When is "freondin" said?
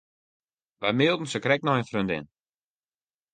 1.89-2.25